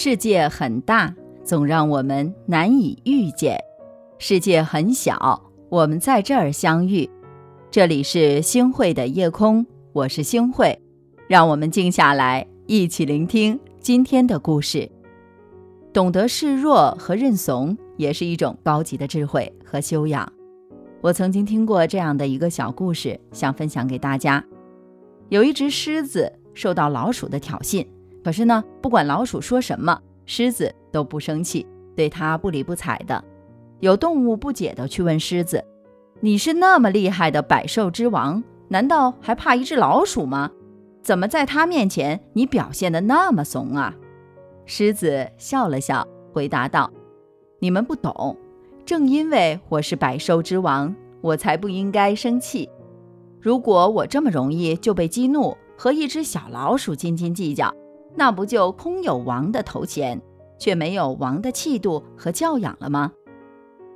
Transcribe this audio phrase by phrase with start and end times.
[0.00, 3.56] 世界很大，总让我们难以遇见；
[4.20, 7.10] 世界很小，我们在这儿相遇。
[7.68, 10.80] 这里是星汇的夜空，我是星汇，
[11.26, 14.88] 让我们静下来，一起聆听今天的故事。
[15.92, 20.32] 懂得示弱和认怂，也是一种高级的智慧和修养。
[21.00, 24.44] 我曾经听过这样的一个小故事，想分享给大家。
[25.28, 27.84] 有一只狮子受到老鼠的挑衅。
[28.24, 33.22] 可是呢，不管老鼠说什么，狮子都不生气，对它不理不睬的。
[33.80, 35.64] 有动物不解地去问狮子
[36.20, 40.50] ：“你是那么厉害的百兽之王，难道还怕一只老鼠吗？
[41.00, 43.94] 怎么在它面前你表现得那么怂啊？”
[44.66, 46.90] 狮子笑了笑，回答道
[47.60, 48.36] ：“你们不懂，
[48.84, 52.68] 正因为我是百兽之王，我才不应该生气。
[53.40, 57.72] 如果我这么容易就被激怒，和一只小老鼠斤斤计较。”
[58.18, 60.20] 那不就空有王的头衔，
[60.58, 63.12] 却没有王的气度和教养了吗？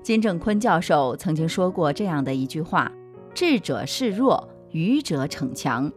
[0.00, 2.92] 金正坤教授曾经说过这样的一句话
[3.34, 5.90] ：“智者示弱，愚者逞强。”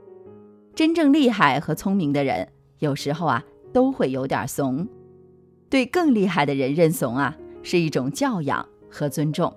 [0.73, 4.87] 真正厉害和聪明的人，有时候啊都会有点怂。
[5.69, 9.55] 对更厉害的人认怂啊，是一种教养和尊重。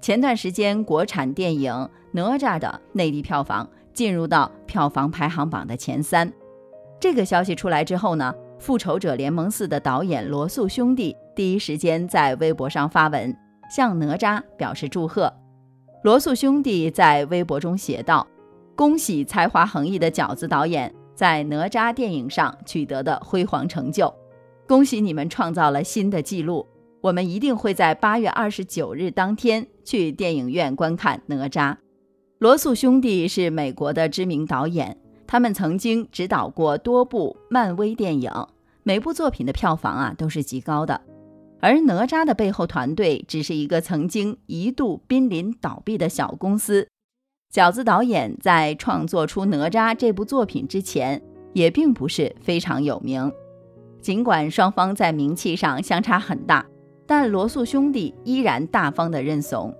[0.00, 1.72] 前段时间，国产电影
[2.10, 6.32] 《哪吒》的内地票房进入到票房排行榜的前三。
[7.00, 13.36] 这个消息出来之后呢，《复仇者联盟四》的导演罗素兄弟第一时间在微博上发文，
[13.70, 15.32] 向哪吒表示祝贺。
[16.02, 18.26] 罗素兄弟在微博中写道
[18.74, 24.12] ：“恭喜才华横溢的饺子导演在哪吒电影上取得的辉煌成就，
[24.66, 26.66] 恭喜你们创造了新的纪录！
[27.02, 31.76] 我们一定会在八月二十九日当天去电影院观看哪吒。”
[32.38, 34.98] 罗素兄弟是美国的知名导演。
[35.34, 38.30] 他们曾经指导过多部漫威电影，
[38.84, 41.00] 每部作品的票房啊都是极高的。
[41.58, 46.86] 而哪吒的背后团队只是一个曾经一度濒临倒闭的小公司。
[47.52, 51.20] 饺子导演在创作出哪吒这部作品之前，
[51.52, 53.32] 也并不是非常有名。
[54.00, 56.64] 尽管双方在名气上相差很大，
[57.08, 59.76] 但罗素兄弟依然大方的认怂，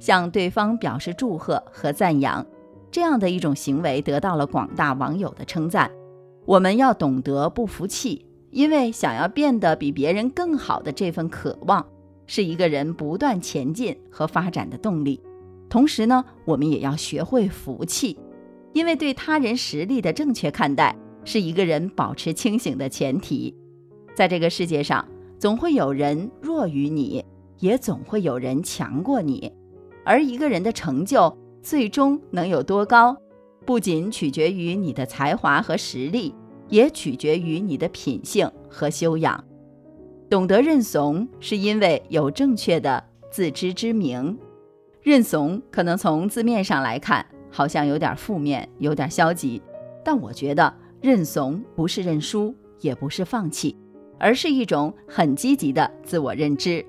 [0.00, 2.44] 向对方表示祝贺和赞扬。
[2.90, 5.90] 这样的一种行为得到了广大网友的称赞。
[6.44, 11.84] 我们要懂得不服气，因为想要变得比别人更好的这份渴望，
[12.26, 15.20] 是一个人不断前进和发展的动力。
[15.68, 18.16] 同时呢，我们也要学会服气，
[18.72, 23.52] 因为对他人实力的正确看待，是一个人保持清醒的前提。
[24.14, 25.06] 在这个世界上，
[25.38, 27.24] 总会有人弱于你，
[27.58, 29.52] 也总会有人强过你，
[30.04, 31.36] 而一个人的成就。
[31.66, 33.16] 最终能有多高，
[33.64, 36.32] 不仅取决于你的才华和实力，
[36.68, 39.44] 也取决于你的品性和修养。
[40.30, 44.38] 懂得认怂，是因为有正确的自知之明。
[45.02, 49.60] 认怂可能从字面上来看，好像有点负面，有点消极。
[50.04, 53.76] 但我觉得，认怂不是认输，也不是放弃，
[54.20, 56.86] 而是一种很积极的自我认知。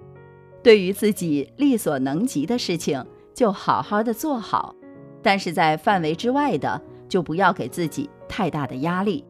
[0.61, 3.03] 对于自己力所能及的事情。
[3.37, 4.73] 就好好的做好，
[5.21, 9.23] 但是在范围之外的，就不要给自己太大的压力，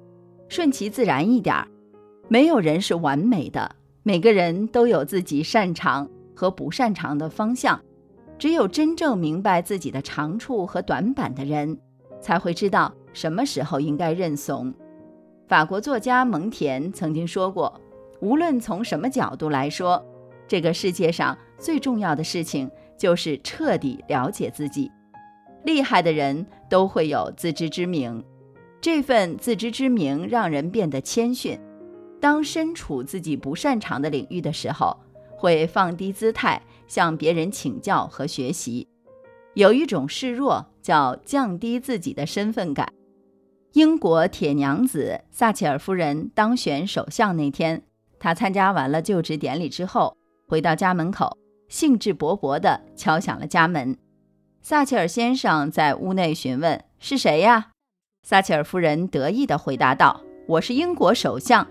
[0.48, 1.68] 顺其自然一点儿。
[2.30, 3.70] 没有人是完美的，
[4.04, 7.78] 每个人都有自己擅长和不擅长的方向。
[8.40, 11.78] 只有真正明白自己的长处和短板的人，
[12.22, 14.74] 才会知道什么时候应该认怂。
[15.50, 17.82] 法国作家蒙田曾经说过
[18.22, 20.02] ：“无论从什么角度来说，
[20.48, 24.92] 这个世界上最重要的事情。”就是彻底了解自己。
[25.64, 28.24] 厉害的人都会有自知之明，
[28.80, 31.60] 这份自知之明让人变得谦逊。
[32.20, 34.98] 当身处自己不擅长的领域的时候，
[35.30, 38.88] 会放低姿态向别人请教和学习。
[39.54, 42.92] 有一种示弱，叫降低自己的身份感。
[43.74, 47.84] 英国铁娘子撒切尔夫人当选首相那天，
[48.20, 50.16] 她参加完了就职典礼之后，
[50.48, 51.38] 回到家门口。
[51.68, 53.98] 兴致勃勃地敲响了家门，
[54.62, 57.72] 撒切尔先生在屋内询问：“是谁呀？”
[58.24, 61.68] 撒切尔夫人得意地回答道：“我是英国首相。”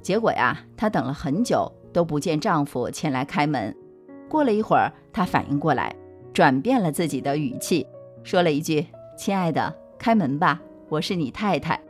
[0.00, 3.74] 结果呀，她等了很久都不见丈夫前来开门。
[4.28, 5.94] 过了一会儿，她反应过来，
[6.32, 7.86] 转变了自己的语气，
[8.22, 8.86] 说了一句
[9.18, 11.80] ：“亲爱的，开门吧，我是你太太。”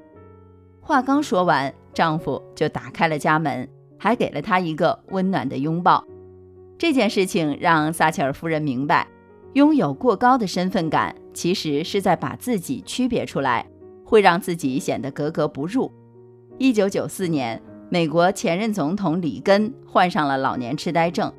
[0.81, 3.69] 话刚说完，丈夫就打开了家门，
[3.99, 6.03] 还给了她一个温暖的拥抱。
[6.83, 9.07] 这件事情让撒切尔夫人明白，
[9.53, 13.65] 拥有过高的身份感，其实是在把自己区别出来，
[14.05, 15.89] 会让自己显得格格不入。
[16.59, 21.33] 一九九四年，美国前任总统里根患上了老年痴呆症，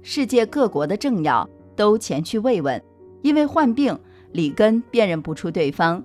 [0.00, 2.80] 世界各国的政要都前去慰问，
[3.20, 3.98] 因为患病，
[4.30, 6.00] 里根辨认不出对方，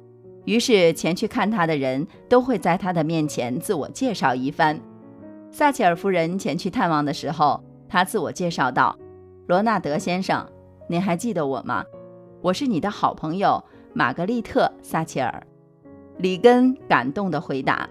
[0.45, 4.81] 于是前去看他的人都会在他的面前自我介绍一番。
[5.51, 8.95] 撒切尔夫人前去探望的时候，他自我介绍道
[9.47, 10.47] ：“罗纳德先生，
[10.88, 11.83] 您还记得我吗？
[12.41, 13.62] 我是你的好朋友
[13.94, 15.44] 玛格丽特·撒切尔。”
[16.19, 17.89] 里根感动地回答。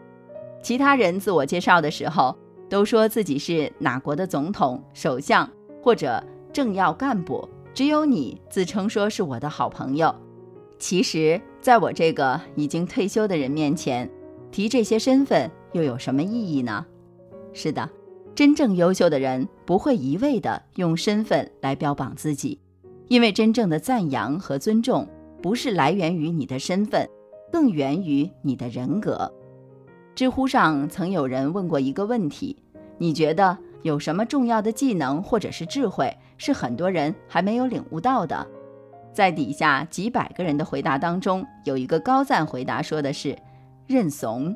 [0.63, 2.37] 其他人自我介绍的时候，
[2.69, 5.49] 都说自己是哪国的总统、首相
[5.83, 6.23] 或者
[6.53, 10.15] 政要干部，只有你自称说是我的好朋友。
[10.79, 14.09] 其实，在我这个已经退休的人面前，
[14.51, 16.85] 提这些身份又有什么意义呢？
[17.53, 17.89] 是的，
[18.39, 22.57] 真正优秀的人不会一味地用身份来标榜自己，
[23.09, 25.09] 因为真正的赞扬和尊重
[25.43, 27.05] 不是来源于你的身份，
[27.51, 29.29] 更源于你的人格。
[30.15, 32.57] 知乎上曾有人问过一个问题：
[32.97, 38.47] 你觉得有什么重要的技能或者是智慧是很多人还没有领悟到的？
[39.13, 43.37] 在底下几百个人的回答当中，有一个高赞回答说的是
[43.89, 44.55] 认怂。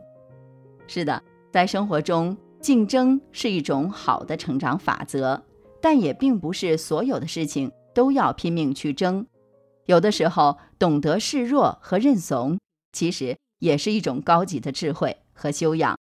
[0.86, 1.20] 是的，
[1.50, 5.42] 在生活中，竞争是一种好的成长法则，
[5.82, 9.26] 但也并不是所有的事情都要拼命去争。
[9.86, 12.58] 有的时候，懂得示弱和认怂，
[12.92, 15.18] 其实也是一种高级的智慧。
[15.34, 15.98] 和修养，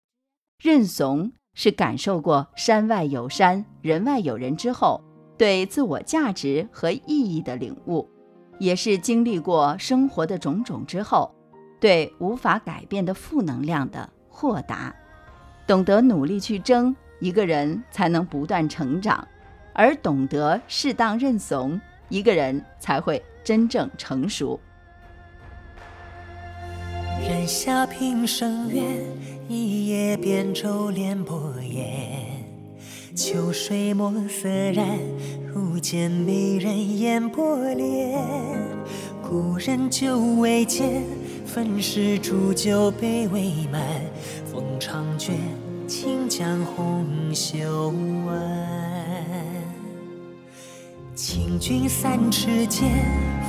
[0.64, 5.04] 认怂是感受过山外有山，人外有人之后，
[5.38, 8.10] 对自我价值和意义的领悟，
[8.58, 11.30] 也是经历过生活的种种之后，
[11.80, 14.96] 对无法改变的负能量的豁达。
[15.68, 19.22] 懂得努力去争，一个人才能不断成长；
[19.74, 24.58] 而懂得适当认怂，一个人才会真正成熟。
[27.22, 28.82] 人下平生愿，
[29.50, 32.46] 一叶扁舟连波烟。
[33.14, 34.88] 秋水墨色染，
[35.54, 38.18] 如见美人眼波涟。
[39.22, 41.04] 故人久未见，
[41.48, 43.82] 分时煮酒杯未满。
[44.52, 45.34] 风长卷，
[45.88, 47.88] 轻将红袖
[48.28, 48.36] 挽。
[51.16, 52.92] 请君三尺剑，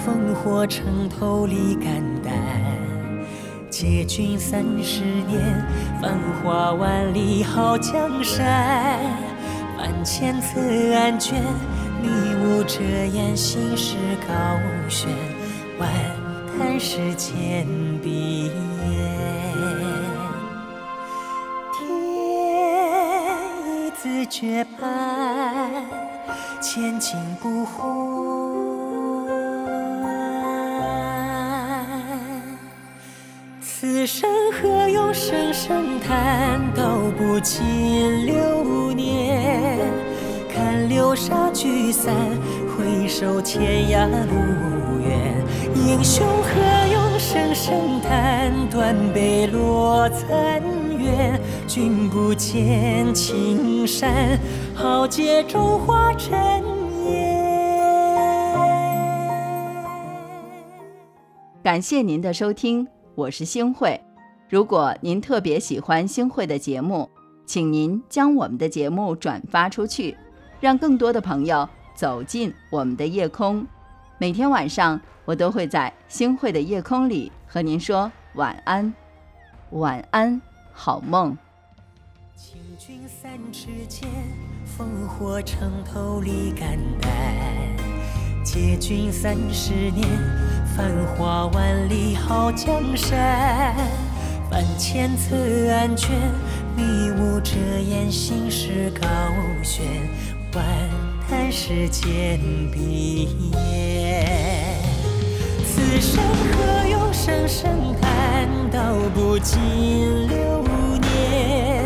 [0.06, 2.32] 烽火城头立肝胆。
[3.68, 5.66] 借君三十年，
[6.00, 8.98] 繁华万里好江山。
[9.76, 10.60] 万千册
[10.94, 11.42] 案卷，
[12.00, 13.96] 你我遮掩心事
[14.26, 14.34] 高
[14.88, 15.10] 悬。
[15.78, 15.90] 万
[16.58, 17.66] 叹世间
[18.08, 18.50] 碧烟，
[21.74, 21.78] 天
[22.08, 24.88] 意自绝判，
[26.60, 27.86] 千金不换。
[33.60, 39.78] 此生何用声声叹，道不尽流年。
[40.54, 42.14] 看流沙聚散，
[42.78, 45.34] 回首天涯路远。
[45.74, 46.48] 英雄何
[46.92, 50.62] 用声声叹，断碑落残
[50.96, 51.40] 垣。
[51.66, 54.38] 君不见青山，
[54.76, 56.40] 豪杰中化尘
[57.10, 57.36] 烟。
[61.64, 62.86] 感谢您的收听。
[63.16, 64.00] 我是星慧，
[64.48, 67.10] 如果您特别喜欢星慧的节目，
[67.44, 70.16] 请您将我们的节目转发出去，
[70.60, 73.66] 让更多的朋友走进我们的夜空。
[74.18, 78.94] 每天晚上，我都会在星慧的夜空里和您说晚安，
[79.70, 80.40] 晚安，
[80.72, 81.36] 好梦。
[82.36, 84.08] 请君三尺剑，
[84.64, 87.10] 烽火城头立肝胆。
[88.44, 90.06] 借君三十年。
[90.76, 93.74] 繁华万里好江山，
[94.52, 95.34] 万千册
[95.72, 96.16] 案卷，
[96.76, 99.08] 迷雾遮掩心事高
[99.64, 99.84] 悬。
[100.54, 100.64] 万
[101.60, 102.38] 世间
[102.70, 104.24] 碧烟，
[105.66, 107.68] 此生何用声声
[108.00, 109.58] 叹，道不尽
[110.28, 110.62] 流
[111.00, 111.82] 年。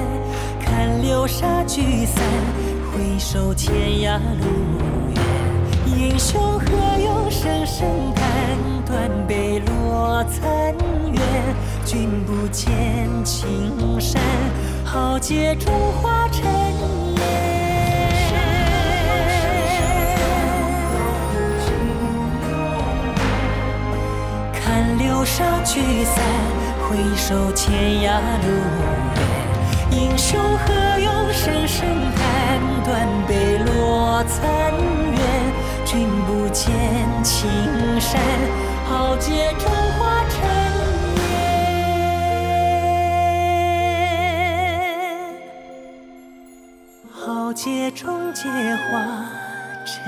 [0.60, 2.22] 看流沙聚散，
[2.92, 4.44] 回首天涯路
[5.14, 5.16] 远。
[5.96, 6.66] 英雄何
[7.02, 8.24] 用声声叹？
[8.84, 10.76] 断碑落残
[11.14, 11.18] 垣，
[11.86, 12.68] 君不见
[13.24, 14.20] 青山，
[14.84, 16.44] 豪杰中化尘
[25.22, 26.20] 看流沙聚散，
[26.82, 28.48] 回首天涯路
[29.14, 29.22] 远。
[29.92, 31.86] 英雄何用声声
[32.16, 34.50] 叹，断碑落残
[35.12, 35.20] 垣，
[35.84, 36.74] 君不见
[37.22, 37.48] 青
[38.00, 38.20] 山。
[38.88, 40.40] 豪杰中化尘
[41.30, 41.30] 烟。
[47.12, 48.90] 豪杰中皆化
[49.86, 50.02] 尘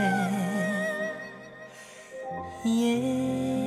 [2.64, 3.63] 烟。